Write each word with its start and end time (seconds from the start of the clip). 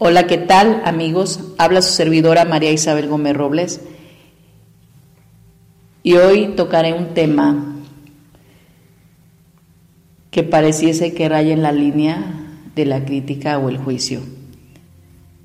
Hola, 0.00 0.28
¿qué 0.28 0.38
tal 0.38 0.80
amigos? 0.84 1.40
Habla 1.58 1.82
su 1.82 1.92
servidora 1.92 2.44
María 2.44 2.70
Isabel 2.70 3.08
Gómez 3.08 3.36
Robles 3.36 3.80
y 6.04 6.12
hoy 6.12 6.54
tocaré 6.54 6.92
un 6.92 7.14
tema 7.14 7.74
que 10.30 10.44
pareciese 10.44 11.14
que 11.14 11.28
raya 11.28 11.52
en 11.52 11.62
la 11.62 11.72
línea 11.72 12.22
de 12.76 12.84
la 12.86 13.04
crítica 13.04 13.58
o 13.58 13.68
el 13.68 13.78
juicio. 13.78 14.20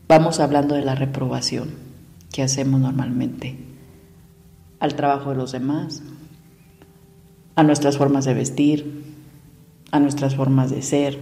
Vamos 0.07 0.39
hablando 0.39 0.75
de 0.75 0.85
la 0.85 0.93
reprobación 0.93 1.71
que 2.31 2.43
hacemos 2.43 2.79
normalmente 2.79 3.57
al 4.79 4.93
trabajo 4.93 5.31
de 5.31 5.37
los 5.37 5.51
demás, 5.51 6.03
a 7.55 7.63
nuestras 7.63 7.97
formas 7.97 8.25
de 8.25 8.35
vestir, 8.35 9.03
a 9.89 9.99
nuestras 9.99 10.35
formas 10.35 10.69
de 10.69 10.83
ser, 10.83 11.17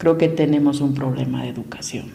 creo 0.00 0.16
que 0.16 0.28
tenemos 0.28 0.80
un 0.80 0.94
problema 0.94 1.42
de 1.42 1.50
educación. 1.50 2.06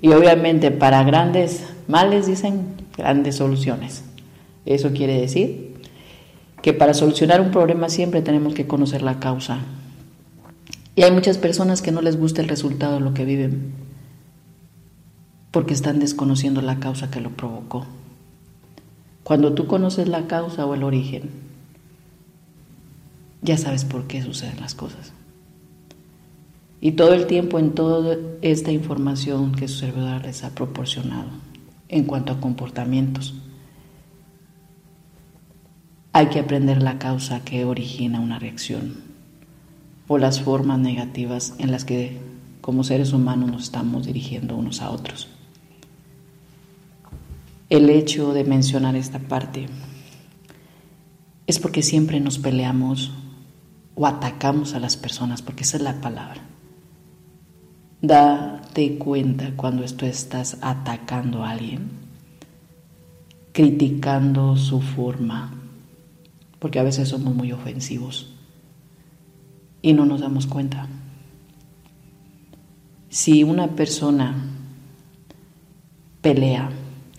Y 0.00 0.08
obviamente 0.08 0.72
para 0.72 1.04
grandes 1.04 1.64
males 1.86 2.26
dicen 2.26 2.74
grandes 2.96 3.36
soluciones. 3.36 4.02
Eso 4.66 4.90
quiere 4.90 5.20
decir 5.20 5.76
que 6.60 6.72
para 6.72 6.92
solucionar 6.92 7.40
un 7.40 7.52
problema 7.52 7.88
siempre 7.88 8.20
tenemos 8.20 8.54
que 8.54 8.66
conocer 8.66 9.00
la 9.02 9.20
causa. 9.20 9.60
Y 10.96 11.04
hay 11.04 11.12
muchas 11.12 11.38
personas 11.38 11.82
que 11.82 11.92
no 11.92 12.02
les 12.02 12.18
gusta 12.18 12.42
el 12.42 12.48
resultado 12.48 12.94
de 12.94 13.00
lo 13.00 13.14
que 13.14 13.24
viven 13.24 13.74
porque 15.52 15.72
están 15.72 16.00
desconociendo 16.00 16.62
la 16.62 16.80
causa 16.80 17.12
que 17.12 17.20
lo 17.20 17.30
provocó. 17.30 17.86
Cuando 19.22 19.54
tú 19.54 19.68
conoces 19.68 20.08
la 20.08 20.26
causa 20.26 20.66
o 20.66 20.74
el 20.74 20.82
origen, 20.82 21.30
ya 23.40 23.56
sabes 23.56 23.84
por 23.84 24.08
qué 24.08 24.20
suceden 24.20 24.60
las 24.60 24.74
cosas. 24.74 25.12
Y 26.80 26.92
todo 26.92 27.14
el 27.14 27.26
tiempo 27.26 27.58
en 27.58 27.72
toda 27.72 28.16
esta 28.42 28.70
información 28.70 29.52
que 29.52 29.66
su 29.68 29.78
servidor 29.78 30.22
les 30.22 30.44
ha 30.44 30.54
proporcionado 30.54 31.28
en 31.88 32.04
cuanto 32.04 32.32
a 32.32 32.40
comportamientos. 32.40 33.34
Hay 36.12 36.26
que 36.28 36.38
aprender 36.38 36.82
la 36.82 36.98
causa 36.98 37.44
que 37.44 37.64
origina 37.64 38.20
una 38.20 38.38
reacción 38.38 38.96
o 40.06 40.18
las 40.18 40.40
formas 40.40 40.78
negativas 40.78 41.54
en 41.58 41.70
las 41.70 41.84
que 41.84 42.18
como 42.60 42.84
seres 42.84 43.12
humanos 43.12 43.50
nos 43.50 43.62
estamos 43.64 44.06
dirigiendo 44.06 44.56
unos 44.56 44.82
a 44.82 44.90
otros. 44.90 45.28
El 47.70 47.90
hecho 47.90 48.32
de 48.32 48.44
mencionar 48.44 48.96
esta 48.96 49.18
parte 49.18 49.66
es 51.46 51.58
porque 51.58 51.82
siempre 51.82 52.20
nos 52.20 52.38
peleamos 52.38 53.10
o 53.94 54.06
atacamos 54.06 54.74
a 54.74 54.80
las 54.80 54.96
personas, 54.96 55.42
porque 55.42 55.64
esa 55.64 55.76
es 55.76 55.82
la 55.82 56.00
palabra. 56.00 56.42
Date 58.00 58.96
cuenta 58.96 59.50
cuando 59.56 59.84
tú 59.84 60.06
estás 60.06 60.58
atacando 60.60 61.44
a 61.44 61.50
alguien, 61.50 61.90
criticando 63.52 64.56
su 64.56 64.80
forma, 64.80 65.52
porque 66.60 66.78
a 66.78 66.84
veces 66.84 67.08
somos 67.08 67.34
muy 67.34 67.50
ofensivos 67.50 68.32
y 69.82 69.94
no 69.94 70.06
nos 70.06 70.20
damos 70.20 70.46
cuenta. 70.46 70.86
Si 73.08 73.42
una 73.42 73.66
persona 73.66 74.44
pelea 76.22 76.70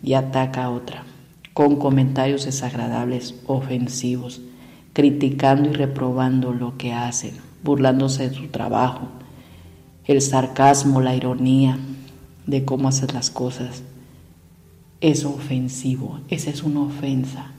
y 0.01 0.13
ataca 0.13 0.63
a 0.63 0.69
otra 0.69 1.03
con 1.53 1.75
comentarios 1.75 2.45
desagradables, 2.45 3.35
ofensivos, 3.47 4.39
criticando 4.93 5.71
y 5.71 5.73
reprobando 5.73 6.53
lo 6.53 6.77
que 6.77 6.93
hacen, 6.93 7.33
burlándose 7.63 8.29
de 8.29 8.35
su 8.35 8.47
trabajo, 8.47 9.18
el 10.09 10.23
sarcasmo, 10.23 11.01
la 11.01 11.15
ironía 11.15 11.77
de 12.47 12.65
cómo 12.65 12.87
haces 12.87 13.13
las 13.13 13.29
cosas. 13.29 13.83
Es 15.01 15.23
ofensivo, 15.23 16.19
esa 16.29 16.49
es 16.49 16.63
una 16.63 16.81
ofensa. 16.81 17.51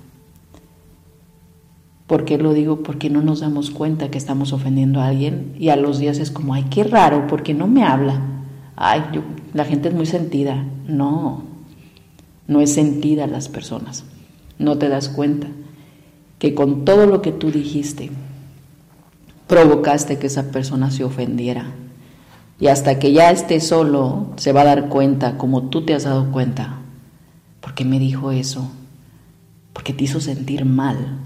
¿Por 2.09 2.25
qué 2.25 2.39
lo 2.39 2.53
digo? 2.53 2.83
Porque 2.83 3.09
no 3.09 3.23
nos 3.23 3.39
damos 3.39 3.71
cuenta 3.71 4.11
que 4.11 4.19
estamos 4.19 4.53
ofendiendo 4.53 5.01
a 5.01 5.07
alguien 5.07 5.55
y 5.61 5.69
a 5.69 5.77
los 5.77 6.01
días 6.01 6.19
es 6.19 6.33
como, 6.33 6.53
ay, 6.53 6.65
qué 6.71 6.83
raro, 6.83 7.29
porque 7.29 7.55
no 7.55 7.69
me 7.69 7.85
habla. 7.85 8.21
Ay, 8.75 9.03
la 9.55 9.65
gente 9.65 9.91
es 9.91 9.95
muy 9.95 10.07
sentida. 10.07 10.67
No, 10.89 11.45
no 12.49 12.61
es 12.61 12.75
sentida 12.75 13.29
las 13.29 13.49
personas. 13.49 14.03
No 14.59 14.77
te 14.77 14.89
das 14.89 15.09
cuenta 15.09 15.47
que 16.41 16.57
con 16.57 16.85
todo 16.85 17.07
lo 17.07 17.23
que 17.23 17.31
tú 17.31 17.53
dijiste, 17.53 18.11
provocaste 19.47 20.19
que 20.19 20.27
esa 20.27 20.51
persona 20.51 20.91
se 20.91 21.05
ofendiera, 21.05 21.75
y 22.61 22.67
hasta 22.67 22.99
que 22.99 23.13
ya 23.13 23.31
esté 23.31 23.59
solo, 23.59 24.29
se 24.37 24.53
va 24.53 24.61
a 24.61 24.67
dar 24.67 24.91
cuenta, 24.91 25.39
como 25.39 25.71
tú 25.71 25.87
te 25.87 25.95
has 25.95 26.05
dado 26.05 26.31
cuenta. 26.31 26.77
¿Por 27.63 27.75
qué 27.75 27.87
me 27.87 27.99
dijo 27.99 28.33
eso? 28.33 28.71
Porque 29.73 29.95
te 29.95 30.05
hizo 30.05 30.21
sentir 30.21 30.67
mal. 30.67 31.19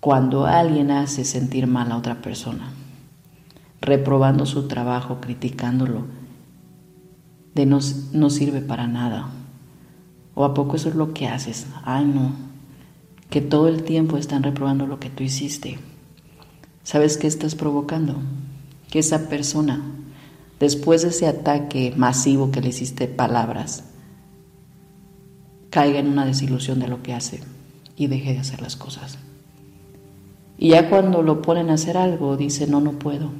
Cuando 0.00 0.46
alguien 0.46 0.90
hace 0.90 1.24
sentir 1.24 1.68
mal 1.68 1.92
a 1.92 1.96
otra 1.96 2.20
persona, 2.20 2.72
reprobando 3.80 4.44
su 4.44 4.66
trabajo, 4.66 5.20
criticándolo, 5.20 6.06
de 7.54 7.66
no, 7.66 7.78
no 8.12 8.28
sirve 8.28 8.60
para 8.60 8.88
nada. 8.88 9.28
¿O 10.34 10.44
a 10.44 10.52
poco 10.52 10.74
eso 10.74 10.88
es 10.88 10.96
lo 10.96 11.14
que 11.14 11.28
haces? 11.28 11.68
Ay, 11.84 12.06
no. 12.06 12.32
Que 13.28 13.40
todo 13.40 13.68
el 13.68 13.84
tiempo 13.84 14.16
están 14.16 14.42
reprobando 14.42 14.88
lo 14.88 14.98
que 14.98 15.10
tú 15.10 15.22
hiciste. 15.22 15.78
¿Sabes 16.82 17.18
qué 17.18 17.28
estás 17.28 17.54
provocando? 17.54 18.16
Que 18.90 18.98
esa 18.98 19.28
persona 19.28 19.80
después 20.60 21.02
de 21.02 21.08
ese 21.08 21.26
ataque 21.26 21.92
masivo 21.96 22.52
que 22.52 22.60
le 22.60 22.68
hiciste 22.68 23.08
palabras, 23.08 23.84
caiga 25.70 25.98
en 25.98 26.06
una 26.06 26.26
desilusión 26.26 26.78
de 26.78 26.88
lo 26.88 27.02
que 27.02 27.14
hace 27.14 27.40
y 27.96 28.06
deje 28.06 28.34
de 28.34 28.40
hacer 28.40 28.60
las 28.60 28.76
cosas. 28.76 29.18
Y 30.58 30.70
ya 30.70 30.90
cuando 30.90 31.22
lo 31.22 31.40
ponen 31.40 31.70
a 31.70 31.74
hacer 31.74 31.96
algo, 31.96 32.36
dice, 32.36 32.66
no, 32.66 32.80
no 32.80 32.92
puedo. 32.92 33.30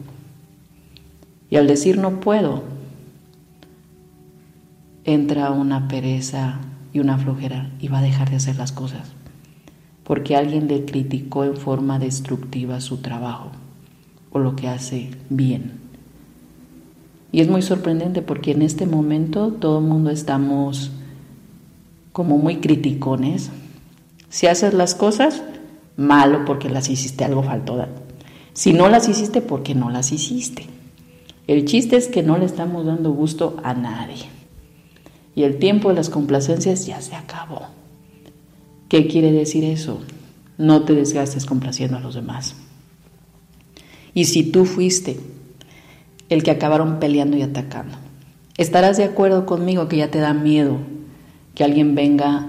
Y 1.51 1.57
al 1.57 1.67
decir 1.67 1.99
no 1.99 2.21
puedo, 2.21 2.63
entra 5.05 5.51
una 5.51 5.89
pereza 5.89 6.61
y 6.93 7.01
una 7.01 7.19
flojera 7.19 7.71
y 7.81 7.89
va 7.89 7.99
a 7.99 8.03
dejar 8.03 8.31
de 8.31 8.37
hacer 8.37 8.57
las 8.57 8.73
cosas, 8.73 9.13
porque 10.05 10.37
alguien 10.37 10.69
le 10.69 10.87
criticó 10.87 11.45
en 11.45 11.57
forma 11.57 11.99
destructiva 11.99 12.81
su 12.81 12.99
trabajo 12.99 13.51
o 14.33 14.39
lo 14.39 14.57
que 14.57 14.69
hace 14.69 15.11
bien. 15.29 15.90
Y 17.33 17.41
es 17.41 17.49
muy 17.49 17.63
sorprendente 17.63 18.23
porque 18.23 18.53
en 18.53 18.63
este 18.63 18.87
momento 18.87 19.53
todo 19.53 19.79
el 19.79 19.85
mundo 19.85 20.11
estamos 20.11 20.91
como 22.13 22.39
muy 22.39 22.57
criticones. 22.57 23.51
Si 24.29 24.47
haces 24.47 24.75
las 24.75 24.95
cosas, 24.95 25.43
malo 25.97 26.45
porque 26.45 26.69
las 26.69 26.89
hiciste, 26.89 27.25
algo 27.25 27.43
faltó. 27.43 27.87
Si 28.53 28.73
no 28.73 28.89
las 28.89 29.09
hiciste, 29.09 29.43
porque 29.43 29.75
no 29.75 29.91
las 29.91 30.13
hiciste. 30.13 30.67
El 31.47 31.65
chiste 31.65 31.97
es 31.97 32.09
que 32.09 32.23
no 32.23 32.37
le 32.39 32.47
estamos 32.47 32.87
dando 32.87 33.13
gusto 33.13 33.57
a 33.63 33.75
nadie. 33.75 34.27
Y 35.35 35.45
el 35.45 35.59
tiempo 35.59 35.89
de 35.89 35.95
las 35.95 36.11
complacencias 36.11 36.87
ya 36.87 37.01
se 37.01 37.15
acabó. 37.15 37.63
¿Qué 38.89 39.07
quiere 39.07 39.31
decir 39.31 39.65
eso? 39.65 40.01
No 40.59 40.83
te 40.83 40.95
desgastes 40.95 41.47
complaciendo 41.47 41.97
a 41.97 42.01
los 42.01 42.15
demás. 42.15 42.57
Y 44.15 44.25
si 44.25 44.43
tú 44.43 44.65
fuiste 44.65 45.19
el 46.31 46.43
que 46.43 46.51
acabaron 46.51 46.99
peleando 46.99 47.37
y 47.37 47.43
atacando. 47.43 47.97
Estarás 48.57 48.97
de 48.97 49.05
acuerdo 49.05 49.45
conmigo 49.45 49.89
que 49.89 49.99
ya 49.99 50.11
te 50.11 50.21
da 50.21 50.33
miedo 50.33 50.79
que 51.55 51.65
alguien 51.65 51.95
venga 51.95 52.47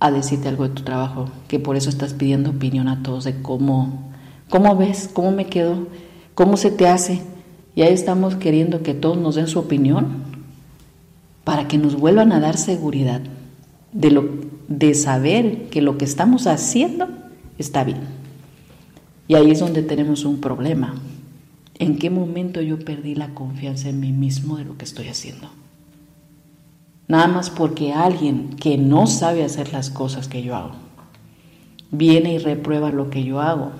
a 0.00 0.10
decirte 0.10 0.48
algo 0.48 0.68
de 0.68 0.74
tu 0.74 0.82
trabajo, 0.82 1.30
que 1.48 1.58
por 1.58 1.76
eso 1.76 1.88
estás 1.88 2.14
pidiendo 2.14 2.50
opinión 2.50 2.88
a 2.88 3.02
todos 3.02 3.24
de 3.24 3.40
cómo, 3.40 4.10
cómo 4.48 4.76
ves, 4.76 5.08
cómo 5.12 5.30
me 5.30 5.46
quedo, 5.46 5.86
cómo 6.34 6.56
se 6.56 6.70
te 6.70 6.88
hace. 6.88 7.22
Y 7.74 7.82
ahí 7.82 7.94
estamos 7.94 8.34
queriendo 8.34 8.82
que 8.82 8.94
todos 8.94 9.16
nos 9.16 9.36
den 9.36 9.46
su 9.46 9.58
opinión 9.58 10.24
para 11.44 11.68
que 11.68 11.78
nos 11.78 11.96
vuelvan 11.96 12.32
a 12.32 12.40
dar 12.40 12.56
seguridad 12.56 13.20
de, 13.92 14.10
lo, 14.10 14.28
de 14.68 14.94
saber 14.94 15.68
que 15.68 15.82
lo 15.82 15.96
que 15.96 16.04
estamos 16.04 16.46
haciendo 16.46 17.08
está 17.58 17.84
bien. 17.84 18.00
Y 19.28 19.34
ahí 19.34 19.50
es 19.50 19.60
donde 19.60 19.82
tenemos 19.82 20.24
un 20.24 20.40
problema. 20.40 20.94
¿En 21.80 21.96
qué 21.96 22.10
momento 22.10 22.60
yo 22.60 22.78
perdí 22.78 23.14
la 23.14 23.32
confianza 23.32 23.88
en 23.88 24.00
mí 24.00 24.12
mismo 24.12 24.58
de 24.58 24.66
lo 24.66 24.76
que 24.76 24.84
estoy 24.84 25.08
haciendo? 25.08 25.48
Nada 27.08 27.26
más 27.26 27.48
porque 27.48 27.94
alguien 27.94 28.50
que 28.50 28.76
no 28.76 29.06
sabe 29.06 29.42
hacer 29.42 29.72
las 29.72 29.88
cosas 29.88 30.28
que 30.28 30.42
yo 30.42 30.54
hago 30.54 30.72
viene 31.90 32.34
y 32.34 32.38
reprueba 32.38 32.90
lo 32.90 33.08
que 33.08 33.24
yo 33.24 33.40
hago. 33.40 33.72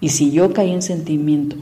Y 0.00 0.08
si 0.08 0.30
yo 0.30 0.54
caí 0.54 0.72
en 0.72 0.80
sentimiento, 0.80 1.56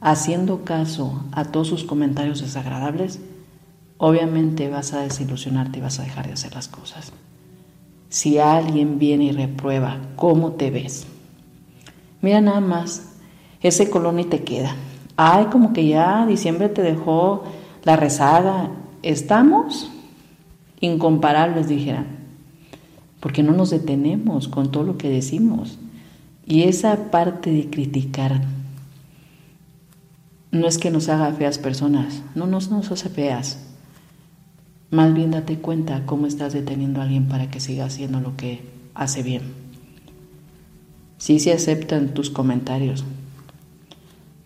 haciendo 0.00 0.64
caso 0.64 1.22
a 1.30 1.44
todos 1.44 1.68
sus 1.68 1.84
comentarios 1.84 2.40
desagradables, 2.40 3.20
obviamente 3.98 4.70
vas 4.70 4.94
a 4.94 5.02
desilusionarte 5.02 5.80
y 5.80 5.82
vas 5.82 6.00
a 6.00 6.04
dejar 6.04 6.26
de 6.28 6.32
hacer 6.32 6.54
las 6.54 6.68
cosas. 6.68 7.12
Si 8.08 8.38
alguien 8.38 8.98
viene 8.98 9.24
y 9.24 9.32
reprueba 9.32 9.98
cómo 10.16 10.52
te 10.52 10.70
ves, 10.70 11.06
mira 12.22 12.40
nada 12.40 12.60
más, 12.60 13.09
ese 13.62 13.90
color 13.90 14.14
ni 14.14 14.24
te 14.24 14.42
queda. 14.42 14.74
Ay, 15.16 15.46
como 15.46 15.72
que 15.72 15.86
ya 15.86 16.26
diciembre 16.26 16.68
te 16.68 16.82
dejó 16.82 17.44
la 17.84 17.96
rezada. 17.96 18.70
Estamos 19.02 19.90
incomparables, 20.80 21.68
dijeran 21.68 22.20
porque 23.20 23.42
no 23.42 23.52
nos 23.52 23.70
detenemos 23.70 24.48
con 24.48 24.72
todo 24.72 24.82
lo 24.82 24.98
que 24.98 25.10
decimos. 25.10 25.78
Y 26.46 26.62
esa 26.62 27.10
parte 27.10 27.50
de 27.52 27.70
criticar 27.70 28.42
no 30.50 30.66
es 30.66 30.78
que 30.78 30.90
nos 30.90 31.08
haga 31.08 31.32
feas 31.32 31.58
personas, 31.58 32.22
no 32.34 32.46
nos, 32.46 32.70
nos 32.70 32.90
hace 32.90 33.08
feas. 33.08 33.58
Más 34.90 35.14
bien 35.14 35.30
date 35.30 35.58
cuenta 35.58 36.04
cómo 36.06 36.26
estás 36.26 36.52
deteniendo 36.52 37.00
a 37.00 37.04
alguien 37.04 37.28
para 37.28 37.50
que 37.50 37.60
siga 37.60 37.84
haciendo 37.84 38.20
lo 38.20 38.36
que 38.36 38.62
hace 38.94 39.22
bien. 39.22 39.42
Sí 41.18 41.38
se 41.38 41.52
aceptan 41.52 42.14
tus 42.14 42.30
comentarios, 42.30 43.04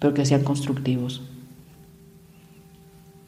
pero 0.04 0.12
que 0.12 0.26
sean 0.26 0.44
constructivos. 0.44 1.22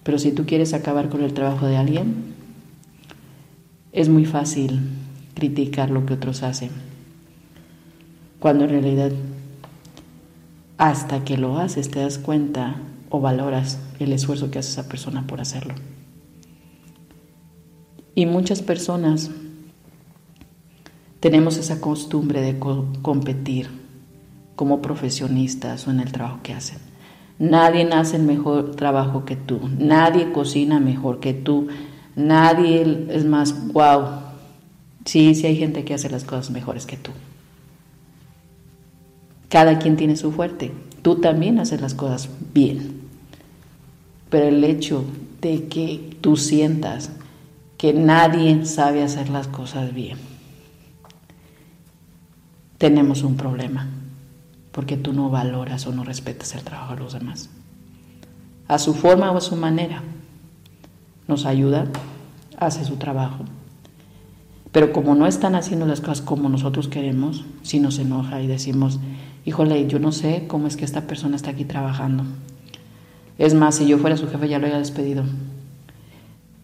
Pero 0.02 0.18
si 0.18 0.30
tú 0.30 0.44
quieres 0.44 0.74
acabar 0.74 1.08
con 1.08 1.22
el 1.22 1.32
trabajo 1.32 1.64
de 1.64 1.78
alguien, 1.78 2.34
es 3.92 4.10
muy 4.10 4.26
fácil 4.26 4.80
criticar 5.32 5.88
lo 5.88 6.04
que 6.04 6.12
otros 6.12 6.42
hacen, 6.42 6.68
cuando 8.40 8.64
en 8.64 8.70
realidad 8.72 9.10
hasta 10.76 11.24
que 11.24 11.38
lo 11.38 11.56
haces 11.56 11.90
te 11.90 12.00
das 12.00 12.18
cuenta 12.18 12.76
o 13.08 13.22
valoras 13.22 13.80
el 13.98 14.12
esfuerzo 14.12 14.50
que 14.50 14.58
hace 14.58 14.72
esa 14.72 14.86
persona 14.86 15.26
por 15.26 15.40
hacerlo. 15.40 15.72
Y 18.14 18.26
muchas 18.26 18.60
personas 18.60 19.30
tenemos 21.20 21.56
esa 21.56 21.80
costumbre 21.80 22.42
de 22.42 22.58
competir 22.58 23.85
como 24.56 24.82
profesionistas 24.82 25.86
o 25.86 25.90
en 25.90 26.00
el 26.00 26.10
trabajo 26.10 26.40
que 26.42 26.54
hacen. 26.54 26.78
Nadie 27.38 27.88
hace 27.92 28.16
el 28.16 28.22
mejor 28.22 28.74
trabajo 28.74 29.24
que 29.24 29.36
tú, 29.36 29.60
nadie 29.78 30.32
cocina 30.32 30.80
mejor 30.80 31.20
que 31.20 31.34
tú, 31.34 31.68
nadie 32.16 33.06
es 33.10 33.24
más 33.24 33.72
wow 33.72 34.26
Sí, 35.06 35.36
sí 35.36 35.46
hay 35.46 35.56
gente 35.56 35.84
que 35.84 35.94
hace 35.94 36.10
las 36.10 36.24
cosas 36.24 36.50
mejores 36.50 36.84
que 36.84 36.96
tú. 36.96 37.12
Cada 39.48 39.78
quien 39.78 39.96
tiene 39.96 40.16
su 40.16 40.32
fuerte. 40.32 40.72
Tú 41.02 41.20
también 41.20 41.60
haces 41.60 41.80
las 41.80 41.94
cosas 41.94 42.28
bien. 42.52 43.02
Pero 44.28 44.48
el 44.48 44.64
hecho 44.64 45.04
de 45.40 45.68
que 45.68 46.18
tú 46.20 46.36
sientas 46.36 47.12
que 47.78 47.92
nadie 47.92 48.66
sabe 48.66 49.04
hacer 49.04 49.28
las 49.28 49.46
cosas 49.46 49.94
bien, 49.94 50.18
tenemos 52.78 53.22
un 53.22 53.36
problema. 53.36 53.88
Porque 54.76 54.96
tú 54.96 55.12
no 55.12 55.28
valoras 55.28 55.88
o 55.88 55.92
no 55.92 56.04
respetas 56.04 56.54
el 56.54 56.62
trabajo 56.62 56.94
de 56.94 57.00
los 57.00 57.14
demás. 57.14 57.50
A 58.68 58.78
su 58.78 58.94
forma 58.94 59.32
o 59.32 59.38
a 59.38 59.40
su 59.40 59.56
manera. 59.56 60.04
Nos 61.26 61.46
ayuda, 61.46 61.86
hace 62.56 62.84
su 62.84 62.94
trabajo 62.94 63.44
pero 64.76 64.92
como 64.92 65.14
no 65.14 65.26
están 65.26 65.54
haciendo 65.54 65.86
las 65.86 66.02
cosas 66.02 66.20
como 66.20 66.50
nosotros 66.50 66.88
queremos, 66.88 67.46
si 67.62 67.80
nos 67.80 67.98
enoja 67.98 68.42
y 68.42 68.46
decimos, 68.46 69.00
híjole, 69.46 69.86
yo 69.86 69.98
no 69.98 70.12
sé 70.12 70.44
cómo 70.48 70.66
es 70.66 70.76
que 70.76 70.84
esta 70.84 71.06
persona 71.06 71.34
está 71.34 71.52
aquí 71.52 71.64
trabajando. 71.64 72.24
Es 73.38 73.54
más, 73.54 73.76
si 73.76 73.86
yo 73.86 73.96
fuera 73.96 74.18
su 74.18 74.28
jefe 74.28 74.50
ya 74.50 74.58
lo 74.58 74.66
había 74.66 74.76
despedido. 74.78 75.24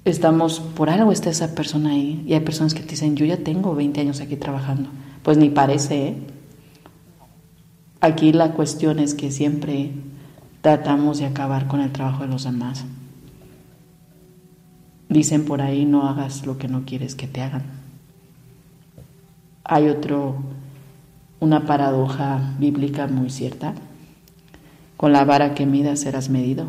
Estamos, 0.05 0.61
por 0.61 0.91
algo 0.91 1.11
está 1.11 1.31
esa 1.31 1.55
persona 1.55 1.93
ahí. 1.93 2.23
Y 2.27 2.35
hay 2.35 2.41
personas 2.41 2.75
que 2.75 2.83
te 2.83 2.91
dicen, 2.91 3.17
yo 3.17 3.25
ya 3.25 3.39
tengo 3.39 3.75
20 3.75 4.03
años 4.03 4.21
aquí 4.21 4.37
trabajando. 4.37 4.91
Pues 5.23 5.39
ni 5.39 5.49
parece, 5.49 6.09
¿eh? 6.09 6.17
Aquí 8.03 8.33
la 8.33 8.51
cuestión 8.51 8.99
es 8.99 9.15
que 9.15 9.31
siempre 9.31 9.93
tratamos 10.61 11.19
de 11.19 11.27
acabar 11.27 11.69
con 11.69 11.81
el 11.81 11.93
trabajo 11.93 12.25
de 12.25 12.31
los 12.31 12.43
demás. 12.43 12.85
Dicen 15.09 15.45
por 15.45 15.63
ahí, 15.63 15.85
no 15.85 16.09
hagas 16.09 16.45
lo 16.45 16.59
que 16.59 16.67
no 16.67 16.85
quieres 16.85 17.15
que 17.15 17.29
te 17.29 17.43
hagan. 17.43 17.63
Hay 19.63 19.89
otro, 19.89 20.35
una 21.39 21.65
paradoja 21.65 22.57
bíblica 22.59 23.07
muy 23.07 23.31
cierta. 23.31 23.73
Con 24.97 25.13
la 25.13 25.25
vara 25.25 25.55
que 25.55 25.65
midas 25.65 26.01
serás 26.01 26.29
medido. 26.29 26.67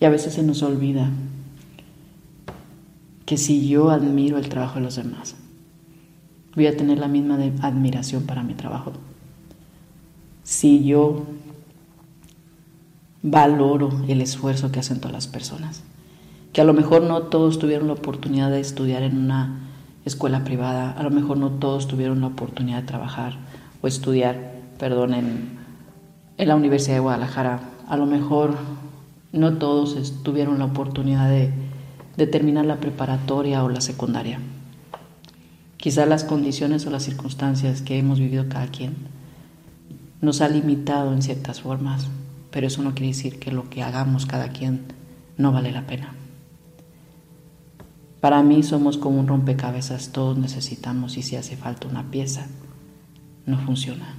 Y 0.00 0.06
a 0.06 0.08
veces 0.08 0.32
se 0.32 0.42
nos 0.42 0.62
olvida 0.62 1.10
que 3.26 3.36
si 3.36 3.68
yo 3.68 3.90
admiro 3.90 4.38
el 4.38 4.48
trabajo 4.48 4.76
de 4.76 4.80
los 4.86 4.96
demás, 4.96 5.36
voy 6.56 6.66
a 6.66 6.76
tener 6.76 6.98
la 6.98 7.06
misma 7.06 7.38
admiración 7.60 8.24
para 8.24 8.42
mi 8.42 8.54
trabajo. 8.54 8.92
Si 10.42 10.84
yo 10.84 11.26
valoro 13.22 13.90
el 14.08 14.22
esfuerzo 14.22 14.72
que 14.72 14.80
hacen 14.80 14.98
todas 14.98 15.12
las 15.12 15.26
personas, 15.26 15.82
que 16.52 16.62
a 16.62 16.64
lo 16.64 16.72
mejor 16.72 17.02
no 17.02 17.24
todos 17.24 17.58
tuvieron 17.58 17.88
la 17.88 17.92
oportunidad 17.92 18.50
de 18.50 18.60
estudiar 18.60 19.02
en 19.02 19.18
una 19.18 19.68
escuela 20.06 20.44
privada, 20.44 20.92
a 20.92 21.02
lo 21.02 21.10
mejor 21.10 21.36
no 21.36 21.50
todos 21.50 21.88
tuvieron 21.88 22.22
la 22.22 22.28
oportunidad 22.28 22.80
de 22.80 22.86
trabajar 22.86 23.34
o 23.82 23.86
estudiar, 23.86 24.52
perdón, 24.78 25.12
en, 25.12 25.56
la 26.38 26.54
Universidad 26.54 26.96
de 26.96 27.00
Guadalajara, 27.00 27.60
a 27.88 27.96
lo 27.96 28.06
mejor 28.06 28.54
no 29.32 29.54
todos 29.54 30.22
tuvieron 30.22 30.58
la 30.58 30.66
oportunidad 30.66 31.28
de, 31.28 31.50
de 32.16 32.26
terminar 32.26 32.64
la 32.64 32.76
preparatoria 32.76 33.64
o 33.64 33.68
la 33.68 33.80
secundaria. 33.80 34.38
Quizás 35.76 36.08
las 36.08 36.24
condiciones 36.24 36.86
o 36.86 36.90
las 36.90 37.04
circunstancias 37.04 37.82
que 37.82 37.98
hemos 37.98 38.18
vivido 38.18 38.48
cada 38.48 38.68
quien 38.68 38.94
nos 40.20 40.40
ha 40.40 40.48
limitado 40.48 41.12
en 41.12 41.22
ciertas 41.22 41.60
formas, 41.60 42.08
pero 42.50 42.66
eso 42.66 42.82
no 42.82 42.94
quiere 42.94 43.08
decir 43.08 43.38
que 43.38 43.52
lo 43.52 43.68
que 43.68 43.82
hagamos 43.82 44.26
cada 44.26 44.48
quien 44.48 44.86
no 45.36 45.52
vale 45.52 45.72
la 45.72 45.86
pena. 45.86 46.14
Para 48.20 48.42
mí 48.42 48.62
somos 48.62 48.96
como 48.96 49.20
un 49.20 49.28
rompecabezas, 49.28 50.10
todos 50.10 50.38
necesitamos 50.38 51.16
y 51.16 51.22
si 51.22 51.36
hace 51.36 51.56
falta 51.56 51.86
una 51.86 52.10
pieza, 52.10 52.46
no 53.44 53.58
funciona. 53.58 54.16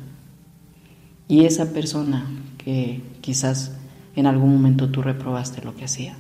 Y 1.27 1.45
esa 1.45 1.73
persona 1.73 2.25
que 2.57 3.01
quizás 3.21 3.73
en 4.15 4.27
algún 4.27 4.53
momento 4.53 4.89
tú 4.89 5.01
reprobaste 5.01 5.61
lo 5.61 5.75
que 5.75 5.85
hacía, 5.85 6.15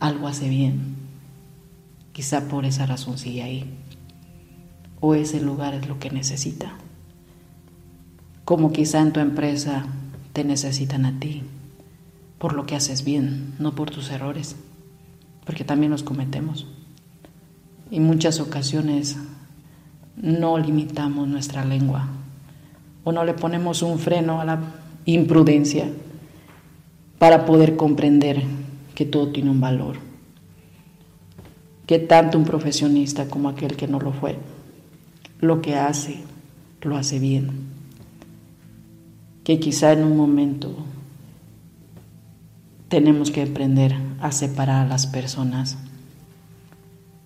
algo 0.00 0.28
hace 0.28 0.48
bien, 0.48 0.96
quizá 2.12 2.48
por 2.48 2.64
esa 2.64 2.86
razón 2.86 3.18
sigue 3.18 3.42
ahí, 3.42 3.64
o 5.00 5.14
ese 5.14 5.40
lugar 5.40 5.74
es 5.74 5.88
lo 5.88 5.98
que 5.98 6.10
necesita. 6.10 6.72
Como 8.44 8.72
quizá 8.72 9.00
en 9.00 9.12
tu 9.12 9.20
empresa 9.20 9.86
te 10.32 10.44
necesitan 10.44 11.04
a 11.04 11.18
ti, 11.18 11.42
por 12.38 12.52
lo 12.52 12.66
que 12.66 12.76
haces 12.76 13.04
bien, 13.04 13.54
no 13.58 13.74
por 13.74 13.90
tus 13.90 14.10
errores, 14.10 14.56
porque 15.44 15.64
también 15.64 15.92
los 15.92 16.02
cometemos. 16.02 16.66
Y 17.90 18.00
muchas 18.00 18.40
ocasiones 18.40 19.16
no 20.16 20.58
limitamos 20.58 21.28
nuestra 21.28 21.64
lengua 21.64 22.08
o 23.04 23.12
no 23.12 23.24
le 23.24 23.34
ponemos 23.34 23.82
un 23.82 23.98
freno 23.98 24.40
a 24.40 24.44
la 24.44 24.60
imprudencia 25.04 25.88
para 27.18 27.46
poder 27.46 27.76
comprender 27.76 28.42
que 28.94 29.06
todo 29.06 29.28
tiene 29.28 29.50
un 29.50 29.60
valor. 29.60 29.96
Que 31.86 31.98
tanto 31.98 32.36
un 32.36 32.44
profesionista 32.44 33.28
como 33.28 33.48
aquel 33.48 33.76
que 33.76 33.88
no 33.88 33.98
lo 33.98 34.12
fue, 34.12 34.36
lo 35.40 35.62
que 35.62 35.76
hace, 35.76 36.20
lo 36.82 36.96
hace 36.96 37.18
bien. 37.18 37.50
Que 39.44 39.60
quizá 39.60 39.92
en 39.92 40.04
un 40.04 40.16
momento 40.16 40.76
tenemos 42.88 43.30
que 43.30 43.42
aprender 43.42 43.94
a 44.20 44.32
separar 44.32 44.86
a 44.86 44.88
las 44.88 45.06
personas 45.06 45.78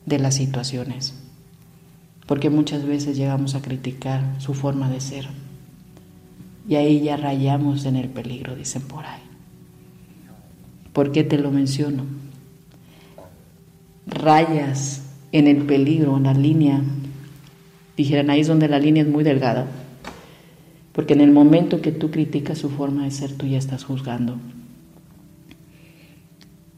de 0.07 0.19
las 0.19 0.35
situaciones, 0.35 1.15
porque 2.27 2.51
muchas 2.51 2.85
veces 2.85 3.17
llegamos 3.17 3.55
a 3.55 3.63
criticar 3.63 4.41
su 4.41 4.55
forma 4.55 4.91
de 4.91 5.01
ser 5.01 5.29
y 6.69 6.77
ahí 6.77 7.01
ya 7.01 7.17
rayamos 7.17 7.85
en 7.87 7.97
el 7.97 8.09
peligro, 8.09 8.55
dicen 8.55 8.83
por 8.83 9.05
ahí. 9.05 9.23
¿Por 10.93 11.13
qué 11.13 11.25
te 11.25 11.39
lo 11.39 11.51
menciono? 11.51 12.05
Rayas 14.07 15.03
en 15.33 15.49
el 15.49 15.65
peligro, 15.65 16.17
en 16.17 16.25
la 16.25 16.35
línea 16.35 16.83
Dijeran, 18.03 18.31
ahí 18.31 18.41
es 18.41 18.49
donde 18.49 18.67
la 18.67 18.81
línea 18.81 19.05
es 19.05 19.09
muy 19.09 19.23
delgada. 19.23 19.65
Porque 20.91 21.13
en 21.13 21.21
el 21.21 21.31
momento 21.31 21.81
que 21.81 21.93
tú 21.93 22.11
criticas 22.11 22.59
su 22.59 22.69
forma 22.69 23.05
de 23.05 23.13
ser, 23.13 23.31
tú 23.35 23.47
ya 23.47 23.59
estás 23.59 23.85
juzgando. 23.85 24.39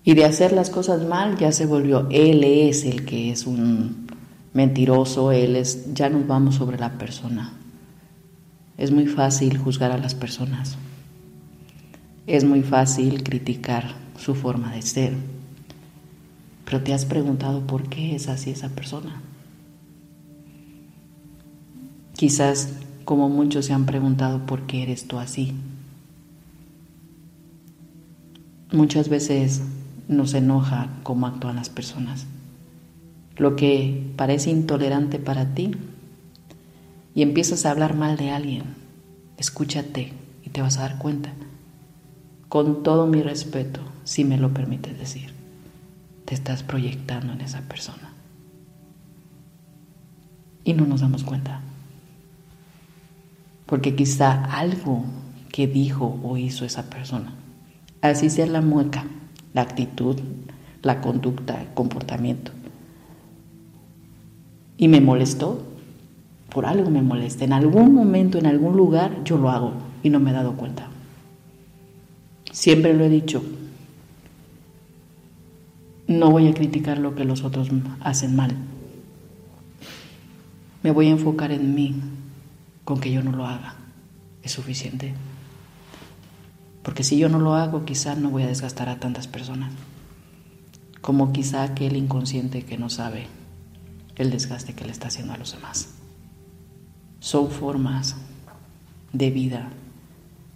Y 0.05 0.13
de 0.13 0.27
hacer 0.27 0.53
las 0.53 0.69
cosas 0.69 1.09
mal 1.09 1.39
ya 1.39 1.51
se 1.51 1.65
volvió, 1.65 2.09
él 2.11 2.45
es 2.45 2.85
el 2.85 3.07
que 3.07 3.31
es 3.31 3.47
un 3.47 4.07
mentiroso, 4.53 5.33
él 5.33 5.57
es, 5.57 5.95
ya 5.95 6.11
nos 6.11 6.27
vamos 6.27 6.57
sobre 6.57 6.79
la 6.79 6.99
persona. 6.99 7.55
Es 8.77 8.91
muy 8.91 9.07
fácil 9.07 9.57
juzgar 9.57 9.93
a 9.93 9.97
las 9.97 10.15
personas. 10.15 10.77
Es 12.27 12.45
muy 12.45 12.61
fácil 12.61 13.23
criticar 13.23 13.95
su 14.19 14.35
forma 14.35 14.75
de 14.75 14.83
ser. 14.83 15.15
Pero 16.67 16.83
te 16.83 16.93
has 16.93 17.07
preguntado 17.07 17.67
por 17.67 17.89
qué 17.89 18.15
es 18.15 18.29
así 18.29 18.51
esa 18.51 18.69
persona. 18.69 19.23
Quizás 22.17 22.69
como 23.05 23.29
muchos 23.29 23.67
se 23.67 23.73
han 23.73 23.87
preguntado 23.87 24.47
por 24.47 24.63
qué 24.63 24.83
eres 24.83 25.09
tú 25.09 25.19
así. 25.19 25.53
Muchas 28.73 29.09
veces 29.09 29.63
nos 30.09 30.35
enoja 30.35 30.89
cómo 31.03 31.27
actúan 31.27 31.57
las 31.57 31.69
personas. 31.69 32.27
Lo 33.37 33.57
que 33.57 34.13
parece 34.17 34.51
intolerante 34.51 35.19
para 35.19 35.55
ti 35.55 35.73
y 37.15 37.23
empiezas 37.23 37.67
a 37.67 37.71
hablar 37.71 37.97
mal 37.97 38.17
de 38.17 38.31
alguien, 38.31 38.63
escúchate 39.37 40.13
y 40.45 40.51
te 40.51 40.63
vas 40.63 40.79
a 40.79 40.83
dar 40.83 40.99
cuenta. 40.99 41.33
Con 42.49 42.85
todo 42.85 43.07
mi 43.07 43.23
respeto, 43.23 43.81
si 44.05 44.25
me 44.25 44.39
lo 44.39 44.55
permites 44.55 44.99
decir, 44.99 45.33
te 46.25 46.35
estás 46.35 46.63
proyectando 46.63 47.33
en 47.33 47.41
esa 47.41 47.63
persona. 47.63 48.13
Y 50.63 50.75
no 50.75 50.87
nos 50.87 51.01
damos 51.01 51.25
cuenta. 51.25 51.61
Porque 53.67 53.95
quizá 53.95 54.45
algo 54.45 55.05
que 55.51 55.67
dijo 55.67 56.19
o 56.23 56.37
hizo 56.37 56.65
esa 56.65 56.91
persona, 56.91 57.35
así 58.03 58.31
sea 58.31 58.47
la 58.47 58.61
mueca, 58.61 59.05
la 59.53 59.63
actitud, 59.63 60.17
la 60.83 61.01
conducta, 61.01 61.61
el 61.61 61.69
comportamiento. 61.75 62.53
Y 64.77 64.89
me 64.89 65.01
molestó, 65.01 65.65
por 66.51 66.67
algo 66.67 66.91
me 66.91 67.03
molesta. 67.03 67.45
En 67.45 67.53
algún 67.53 67.95
momento, 67.95 68.39
en 68.39 68.47
algún 68.47 68.77
lugar, 68.77 69.25
yo 69.25 69.39
lo 69.39 69.51
hago 69.51 69.73
y 70.03 70.11
no 70.11 70.21
me 70.21 70.31
he 70.31 70.35
dado 70.35 70.57
cuenta. 70.57 70.89
Siempre 72.53 72.95
lo 72.95 73.05
he 73.05 73.09
dicho, 73.09 73.43
no 76.07 76.31
voy 76.31 76.49
a 76.49 76.55
criticar 76.55 76.99
lo 76.99 77.15
que 77.15 77.25
los 77.25 77.43
otros 77.43 77.69
hacen 78.01 78.37
mal. 78.37 78.53
Me 80.83 80.91
voy 80.91 81.07
a 81.07 81.11
enfocar 81.11 81.51
en 81.51 81.75
mí, 81.75 81.95
con 82.85 83.01
que 83.01 83.13
yo 83.13 83.23
no 83.23 83.33
lo 83.33 83.47
haga. 83.47 83.77
Es 84.43 84.53
suficiente. 84.53 85.15
Porque 86.83 87.03
si 87.03 87.17
yo 87.17 87.29
no 87.29 87.39
lo 87.39 87.55
hago, 87.55 87.85
quizá 87.85 88.15
no 88.15 88.31
voy 88.31 88.43
a 88.43 88.49
desgastar 88.49 88.89
a 88.89 89.01
tantas 89.01 89.27
personas. 89.27 89.73
Como 91.01 91.33
quizá 91.33 91.63
aquel 91.63 91.97
inconsciente 91.97 92.63
que 92.63 92.79
no 92.79 92.91
sabe 92.91 93.27
el 94.17 94.31
desgaste 94.31 94.75
que 94.75 94.85
le 94.85 94.93
está 94.93 95.09
haciendo 95.09 95.33
a 95.33 95.39
los 95.39 95.53
demás. 95.53 95.95
Son 97.21 97.51
formas 97.51 98.17
de 99.13 99.31
vida. 99.31 99.71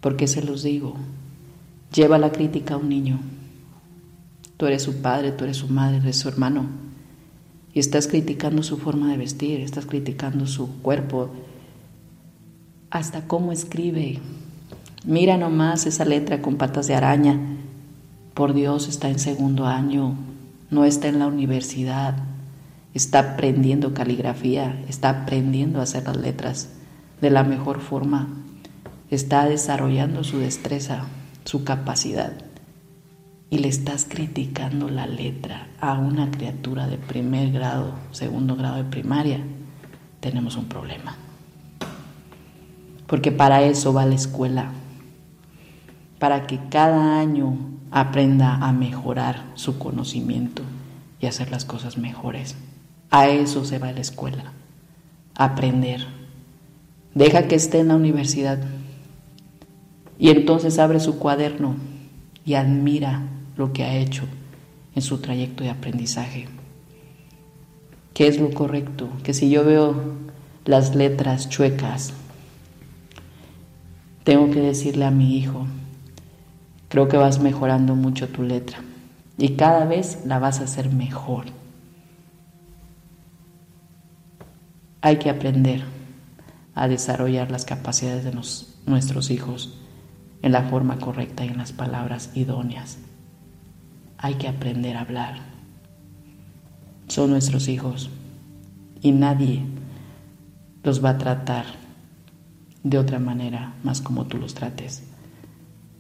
Porque 0.01 0.27
se 0.27 0.43
los 0.43 0.63
digo, 0.63 0.95
lleva 1.93 2.19
la 2.19 2.31
crítica 2.31 2.75
a 2.75 2.77
un 2.77 2.89
niño. 2.89 3.19
Tú 4.57 4.67
eres 4.67 4.83
su 4.83 5.01
padre, 5.01 5.33
tú 5.33 5.45
eres 5.45 5.57
su 5.57 5.69
madre, 5.69 5.99
eres 5.99 6.19
su 6.19 6.29
hermano. 6.29 6.67
Y 7.73 7.81
estás 7.81 8.07
criticando 8.07 8.63
su 8.63 8.77
forma 8.77 9.11
de 9.11 9.17
vestir, 9.17 9.61
estás 9.61 9.87
criticando 9.87 10.47
su 10.47 10.81
cuerpo, 10.83 11.31
hasta 12.91 13.27
cómo 13.27 13.53
escribe, 13.53 14.21
Mira 15.05 15.39
nomás 15.39 15.87
esa 15.87 16.05
letra 16.05 16.43
con 16.43 16.57
patas 16.57 16.89
de 16.89 16.95
araña. 16.95 17.39
Por 18.35 18.53
Dios, 18.53 18.89
está 18.89 19.09
en 19.09 19.19
segundo 19.19 19.67
año, 19.67 20.15
no 20.71 20.85
está 20.85 21.09
en 21.09 21.21
la 21.21 21.29
universidad, 21.29 22.17
está 22.95 23.21
aprendiendo 23.21 23.95
caligrafía, 23.95 24.83
está 24.89 25.11
aprendiendo 25.11 25.79
a 25.81 25.85
hacer 25.85 26.05
las 26.05 26.17
letras 26.17 26.71
de 27.21 27.31
la 27.31 27.45
mejor 27.45 27.81
forma, 27.81 28.29
está 29.09 29.45
desarrollando 29.47 30.25
su 30.25 30.41
destreza, 30.41 31.07
su 31.45 31.65
capacidad. 31.65 32.33
Y 33.51 33.59
le 33.59 33.69
estás 33.69 34.05
criticando 34.05 34.91
la 34.91 35.07
letra 35.07 35.69
a 35.81 35.95
una 35.95 36.31
criatura 36.31 36.87
de 36.87 36.99
primer 36.99 37.51
grado, 37.51 37.95
segundo 38.11 38.57
grado 38.57 38.77
de 38.77 38.85
primaria, 38.85 39.41
tenemos 40.21 40.57
un 40.57 40.67
problema. 40.67 41.17
Porque 43.09 43.33
para 43.33 43.63
eso 43.63 43.93
va 43.93 44.07
la 44.07 44.15
escuela, 44.15 44.71
para 46.21 46.47
que 46.47 46.61
cada 46.69 47.19
año 47.19 47.57
aprenda 47.91 48.57
a 48.57 48.71
mejorar 48.73 49.47
su 49.55 49.79
conocimiento 49.79 50.63
y 51.19 51.27
hacer 51.27 51.51
las 51.51 51.65
cosas 51.65 51.97
mejores. 51.97 52.55
A 53.11 53.29
eso 53.29 53.65
se 53.65 53.79
va 53.79 53.93
la 53.93 54.01
escuela, 54.01 54.53
aprender. 55.35 56.07
Deja 57.15 57.49
que 57.49 57.55
esté 57.55 57.81
en 57.81 57.89
la 57.89 57.97
universidad 57.97 58.59
y 60.19 60.29
entonces 60.29 60.79
abre 60.79 61.01
su 61.01 61.19
cuaderno 61.19 61.77
y 62.45 62.55
admira 62.55 63.23
lo 63.57 63.73
que 63.73 63.85
ha 63.85 63.97
hecho 63.97 64.25
en 64.95 65.01
su 65.01 65.19
trayecto 65.19 65.65
de 65.65 65.71
aprendizaje. 65.71 66.47
¿Qué 68.13 68.27
es 68.27 68.39
lo 68.39 68.51
correcto? 68.51 69.09
Que 69.23 69.33
si 69.33 69.49
yo 69.49 69.65
veo 69.65 69.95
las 70.65 70.95
letras 70.95 71.49
chuecas, 71.49 72.13
tengo 74.29 74.51
que 74.51 74.61
decirle 74.61 75.07
a 75.07 75.11
mi 75.11 75.39
hijo, 75.39 75.67
creo 76.91 77.09
que 77.09 77.17
vas 77.17 77.41
mejorando 77.41 77.95
mucho 77.95 78.29
tu 78.29 78.43
letra 78.43 78.81
y 79.39 79.57
cada 79.57 79.87
vez 79.87 80.19
la 80.27 80.39
vas 80.39 80.61
a 80.61 80.65
hacer 80.65 80.93
mejor. 80.93 81.47
Hay 85.01 85.17
que 85.17 85.31
aprender 85.31 85.83
a 86.75 86.89
desarrollar 86.89 87.51
las 87.51 87.65
capacidades 87.65 88.23
de 88.23 88.39
nuestros 88.85 89.31
hijos 89.31 89.79
en 90.43 90.53
la 90.53 90.65
forma 90.65 90.99
correcta 90.99 91.47
y 91.47 91.49
en 91.49 91.57
las 91.57 91.73
palabras 91.73 92.31
idóneas. 92.35 92.99
Hay 94.19 94.35
que 94.35 94.49
aprender 94.49 94.99
a 94.99 95.01
hablar. 95.01 95.39
Son 97.07 97.31
nuestros 97.31 97.67
hijos 97.67 98.11
y 99.01 99.13
nadie 99.13 99.63
los 100.83 101.03
va 101.03 101.09
a 101.09 101.19
tratar 101.19 101.88
de 102.83 102.99
otra 102.99 103.19
manera 103.19 103.75
más 103.83 104.01
como 104.01 104.27
tú 104.27 104.39
los 104.39 104.55
trates. 104.55 105.03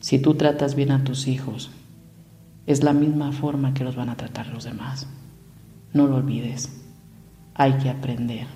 Si 0.00 0.18
tú 0.18 0.34
tratas 0.34 0.74
bien 0.74 0.90
a 0.92 1.04
tus 1.04 1.26
hijos, 1.26 1.70
es 2.66 2.82
la 2.82 2.92
misma 2.92 3.32
forma 3.32 3.74
que 3.74 3.84
los 3.84 3.96
van 3.96 4.10
a 4.10 4.16
tratar 4.16 4.48
los 4.48 4.64
demás. 4.64 5.06
No 5.92 6.06
lo 6.06 6.16
olvides. 6.16 6.70
Hay 7.54 7.72
que 7.78 7.90
aprender 7.90 8.46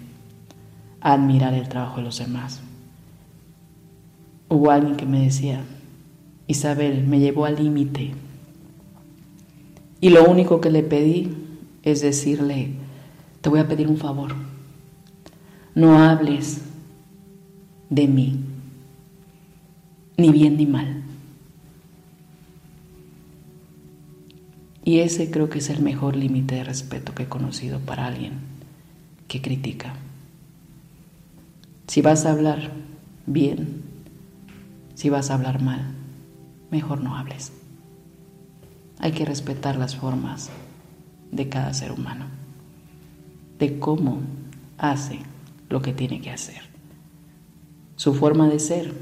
a 1.00 1.14
admirar 1.14 1.54
el 1.54 1.68
trabajo 1.68 1.96
de 1.96 2.04
los 2.04 2.18
demás. 2.18 2.60
Hubo 4.48 4.70
alguien 4.70 4.96
que 4.96 5.06
me 5.06 5.24
decía, 5.24 5.62
Isabel, 6.46 7.04
me 7.06 7.18
llevó 7.18 7.46
al 7.46 7.56
límite. 7.56 8.12
Y 10.00 10.10
lo 10.10 10.24
único 10.30 10.60
que 10.60 10.70
le 10.70 10.82
pedí 10.82 11.34
es 11.82 12.02
decirle, 12.02 12.74
te 13.40 13.48
voy 13.48 13.60
a 13.60 13.68
pedir 13.68 13.88
un 13.88 13.96
favor. 13.96 14.34
No 15.74 15.98
hables 15.98 16.62
de 17.92 18.08
mí, 18.08 18.40
ni 20.16 20.30
bien 20.30 20.56
ni 20.56 20.64
mal. 20.64 21.02
Y 24.82 25.00
ese 25.00 25.30
creo 25.30 25.50
que 25.50 25.58
es 25.58 25.68
el 25.68 25.82
mejor 25.82 26.16
límite 26.16 26.54
de 26.54 26.64
respeto 26.64 27.14
que 27.14 27.24
he 27.24 27.28
conocido 27.28 27.80
para 27.80 28.06
alguien 28.06 28.32
que 29.28 29.42
critica. 29.42 29.94
Si 31.86 32.00
vas 32.00 32.24
a 32.24 32.32
hablar 32.32 32.72
bien, 33.26 33.82
si 34.94 35.10
vas 35.10 35.30
a 35.30 35.34
hablar 35.34 35.60
mal, 35.60 35.92
mejor 36.70 37.02
no 37.02 37.16
hables. 37.16 37.52
Hay 39.00 39.12
que 39.12 39.26
respetar 39.26 39.76
las 39.76 39.96
formas 39.96 40.48
de 41.30 41.50
cada 41.50 41.74
ser 41.74 41.92
humano, 41.92 42.24
de 43.58 43.78
cómo 43.78 44.20
hace 44.78 45.18
lo 45.68 45.82
que 45.82 45.92
tiene 45.92 46.22
que 46.22 46.30
hacer. 46.30 46.71
Su 48.02 48.14
forma 48.14 48.48
de 48.48 48.58
ser. 48.58 48.92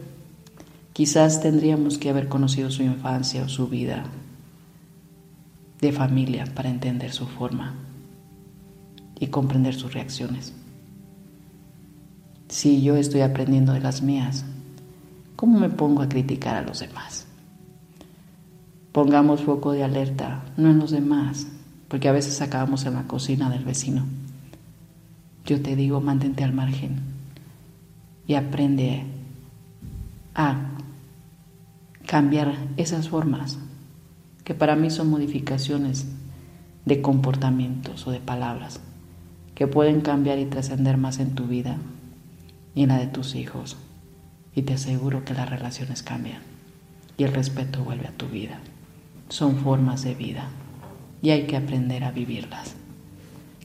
Quizás 0.93 1.41
tendríamos 1.41 1.97
que 1.97 2.11
haber 2.11 2.29
conocido 2.29 2.71
su 2.71 2.83
infancia 2.83 3.43
o 3.43 3.49
su 3.49 3.67
vida 3.67 4.05
de 5.81 5.91
familia 5.91 6.45
para 6.55 6.69
entender 6.69 7.11
su 7.11 7.27
forma 7.27 7.77
y 9.19 9.29
comprender 9.29 9.75
sus 9.75 9.95
reacciones. 9.95 10.53
Si 12.51 12.83
yo 12.83 12.95
estoy 12.97 13.23
aprendiendo 13.23 13.73
de 13.73 13.81
las 13.81 14.03
mías, 14.03 14.45
¿cómo 15.35 15.59
me 15.59 15.71
pongo 15.71 16.03
a 16.03 16.09
criticar 16.11 16.57
a 16.57 16.63
los 16.63 16.81
demás? 16.81 17.25
Pongamos 18.93 19.41
foco 19.41 19.73
de 19.73 19.83
alerta, 19.83 20.45
no 20.59 20.69
en 20.69 20.79
los 20.79 20.91
demás, 20.91 21.47
porque 21.89 22.11
a 22.11 22.13
veces 22.13 22.43
acabamos 22.43 22.85
en 22.85 22.93
la 22.93 23.05
cocina 23.05 23.49
del 23.49 23.65
vecino. 23.65 24.05
yo 25.47 25.63
te 25.63 25.75
digo, 25.75 26.03
mantente 26.03 26.45
al 26.45 26.53
margen 26.53 27.10
y 28.31 28.37
aprende 28.37 29.03
a 30.37 30.71
cambiar 32.07 32.55
esas 32.77 33.09
formas 33.09 33.59
que 34.45 34.55
para 34.55 34.77
mí 34.77 34.89
son 34.89 35.11
modificaciones 35.11 36.07
de 36.85 37.03
comportamientos 37.03 38.07
o 38.07 38.13
de 38.13 38.21
palabras 38.21 38.79
que 39.57 39.67
pueden 39.67 40.01
cambiar 40.01 40.39
y 40.39 40.45
trascender 40.45 40.97
más 40.97 41.19
en 41.19 41.35
tu 41.35 41.49
vida 41.49 41.79
y 42.77 42.85
en 42.85 42.91
la 42.91 42.99
de 42.99 43.09
tus 43.09 43.35
hijos. 43.35 43.77
Y 44.55 44.63
te 44.63 44.75
aseguro 44.75 45.25
que 45.25 45.35
las 45.35 45.51
relaciones 45.51 46.05
cambian 46.05 46.43
y 47.17 47.25
el 47.25 47.33
respeto 47.33 47.83
vuelve 47.83 48.07
a 48.07 48.13
tu 48.13 48.29
vida. 48.29 48.61
Son 49.29 49.57
formas 49.57 50.05
de 50.05 50.15
vida 50.15 50.51
y 51.21 51.31
hay 51.31 51.49
que 51.49 51.57
aprender 51.57 52.05
a 52.05 52.13
vivirlas. 52.13 52.77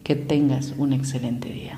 Que 0.03 0.15
tengas 0.15 0.73
un 0.75 0.91
excelente 0.91 1.49
día. 1.49 1.77